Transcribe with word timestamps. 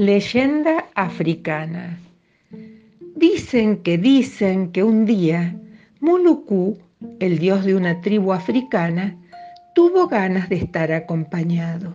Leyenda 0.00 0.86
africana. 0.94 2.00
Dicen 3.16 3.82
que 3.82 3.98
dicen 3.98 4.72
que 4.72 4.82
un 4.82 5.04
día 5.04 5.54
Muluku, 6.00 6.78
el 7.18 7.38
dios 7.38 7.66
de 7.66 7.74
una 7.74 8.00
tribu 8.00 8.32
africana, 8.32 9.14
tuvo 9.74 10.08
ganas 10.08 10.48
de 10.48 10.56
estar 10.56 10.90
acompañado. 10.90 11.92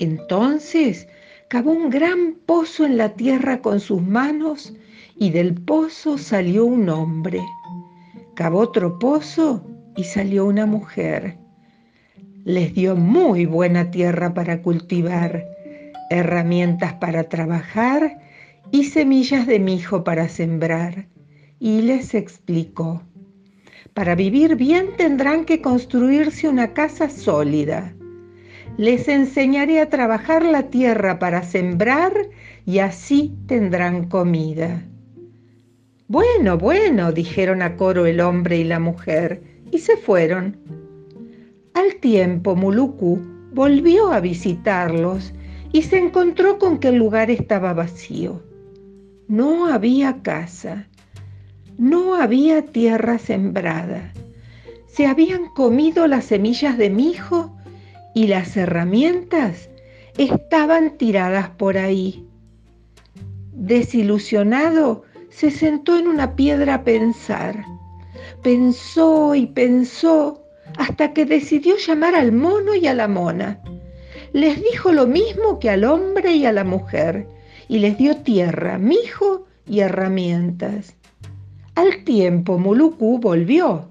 Entonces 0.00 1.06
cavó 1.46 1.70
un 1.70 1.88
gran 1.88 2.34
pozo 2.46 2.84
en 2.84 2.96
la 2.96 3.10
tierra 3.10 3.60
con 3.60 3.78
sus 3.78 4.02
manos 4.02 4.74
y 5.16 5.30
del 5.30 5.54
pozo 5.54 6.18
salió 6.18 6.64
un 6.64 6.88
hombre. 6.88 7.40
Cavó 8.34 8.58
otro 8.58 8.98
pozo 8.98 9.64
y 9.96 10.02
salió 10.02 10.46
una 10.46 10.66
mujer. 10.66 11.38
Les 12.44 12.74
dio 12.74 12.96
muy 12.96 13.46
buena 13.46 13.92
tierra 13.92 14.34
para 14.34 14.62
cultivar 14.62 15.53
herramientas 16.10 16.94
para 16.94 17.24
trabajar 17.24 18.18
y 18.70 18.84
semillas 18.84 19.46
de 19.46 19.58
mijo 19.58 20.04
para 20.04 20.28
sembrar. 20.28 21.06
Y 21.58 21.82
les 21.82 22.14
explicó, 22.14 23.02
para 23.94 24.14
vivir 24.14 24.56
bien 24.56 24.96
tendrán 24.96 25.44
que 25.44 25.60
construirse 25.60 26.48
una 26.48 26.72
casa 26.72 27.08
sólida. 27.08 27.94
Les 28.76 29.06
enseñaré 29.06 29.80
a 29.80 29.88
trabajar 29.88 30.44
la 30.44 30.64
tierra 30.64 31.20
para 31.20 31.42
sembrar 31.44 32.12
y 32.66 32.80
así 32.80 33.32
tendrán 33.46 34.08
comida. 34.08 34.82
Bueno, 36.08 36.58
bueno, 36.58 37.12
dijeron 37.12 37.62
a 37.62 37.76
coro 37.76 38.04
el 38.06 38.20
hombre 38.20 38.58
y 38.58 38.64
la 38.64 38.80
mujer, 38.80 39.42
y 39.70 39.78
se 39.78 39.96
fueron. 39.96 40.56
Al 41.72 41.94
tiempo, 41.96 42.56
Muluku 42.56 43.20
volvió 43.52 44.12
a 44.12 44.20
visitarlos 44.20 45.32
y 45.74 45.82
se 45.82 45.98
encontró 45.98 46.60
con 46.60 46.78
que 46.78 46.86
el 46.86 46.94
lugar 46.94 47.32
estaba 47.32 47.74
vacío. 47.74 48.40
No 49.26 49.66
había 49.66 50.22
casa, 50.22 50.86
no 51.76 52.14
había 52.14 52.62
tierra 52.62 53.18
sembrada. 53.18 54.12
Se 54.86 55.08
habían 55.08 55.46
comido 55.46 56.06
las 56.06 56.26
semillas 56.26 56.78
de 56.78 56.90
mijo 56.90 57.56
y 58.14 58.28
las 58.28 58.56
herramientas 58.56 59.68
estaban 60.16 60.96
tiradas 60.96 61.50
por 61.50 61.76
ahí. 61.76 62.24
Desilusionado, 63.52 65.02
se 65.28 65.50
sentó 65.50 65.98
en 65.98 66.06
una 66.06 66.36
piedra 66.36 66.74
a 66.74 66.84
pensar. 66.84 67.64
Pensó 68.44 69.34
y 69.34 69.46
pensó 69.46 70.40
hasta 70.78 71.12
que 71.12 71.24
decidió 71.24 71.76
llamar 71.78 72.14
al 72.14 72.30
mono 72.30 72.76
y 72.76 72.86
a 72.86 72.94
la 72.94 73.08
mona 73.08 73.60
les 74.34 74.60
dijo 74.60 74.90
lo 74.90 75.06
mismo 75.06 75.60
que 75.60 75.70
al 75.70 75.84
hombre 75.84 76.34
y 76.34 76.44
a 76.44 76.50
la 76.50 76.64
mujer, 76.64 77.28
y 77.68 77.78
les 77.78 77.96
dio 77.96 78.16
tierra, 78.16 78.78
mijo 78.78 79.46
y 79.64 79.78
herramientas. 79.78 80.96
Al 81.76 82.02
tiempo 82.02 82.58
Muluku 82.58 83.20
volvió. 83.20 83.88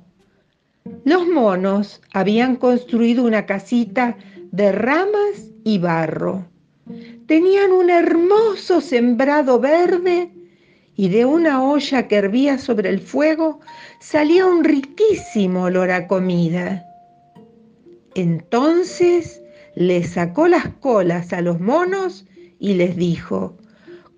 Los 1.06 1.26
monos 1.30 2.02
habían 2.12 2.58
construido 2.58 3.24
una 3.24 3.46
casita 3.46 4.18
de 4.52 4.74
ramas 4.74 5.50
y 5.64 5.78
barro. 5.78 6.46
Tenían 7.26 7.72
un 7.72 7.90
hermoso 7.90 8.82
sembrado 8.82 9.62
verde 9.62 10.30
y 10.98 11.08
de 11.08 11.24
una 11.24 11.64
olla 11.64 12.10
que 12.10 12.18
hervía 12.18 12.58
sobre 12.58 12.90
el 12.90 13.00
fuego 13.00 13.62
salía 14.02 14.46
un 14.46 14.66
riquísimo 14.66 15.64
olor 15.64 15.90
a 15.90 16.06
comida. 16.06 16.86
Entonces 18.14 19.43
le 19.76 20.04
sacó 20.04 20.48
las 20.48 20.68
colas 20.68 21.34
a 21.34 21.42
los 21.42 21.60
monos 21.60 22.26
y 22.60 22.76
les 22.76 22.96
dijo, 22.96 23.58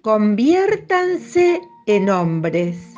conviértanse 0.01 1.61
en 1.87 2.09
hombres. 2.09 2.93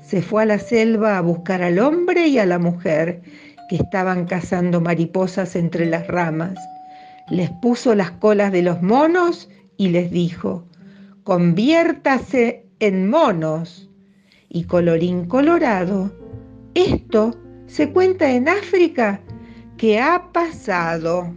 Se 0.00 0.20
fue 0.20 0.42
a 0.42 0.46
la 0.46 0.58
selva 0.58 1.16
a 1.16 1.22
buscar 1.22 1.62
al 1.62 1.78
hombre 1.78 2.28
y 2.28 2.38
a 2.38 2.46
la 2.46 2.58
mujer 2.58 3.22
que 3.68 3.76
estaban 3.76 4.26
cazando 4.26 4.80
mariposas 4.80 5.56
entre 5.56 5.86
las 5.86 6.06
ramas. 6.06 6.58
Les 7.30 7.50
puso 7.50 7.94
las 7.94 8.10
colas 8.10 8.52
de 8.52 8.62
los 8.62 8.82
monos 8.82 9.48
y 9.76 9.88
les 9.88 10.10
dijo, 10.10 10.66
conviértase 11.22 12.66
en 12.80 13.08
monos. 13.08 13.90
Y 14.48 14.64
colorín 14.64 15.24
colorado, 15.24 16.12
esto 16.74 17.36
se 17.66 17.90
cuenta 17.90 18.30
en 18.30 18.48
África 18.48 19.20
que 19.76 19.98
ha 20.00 20.30
pasado. 20.32 21.34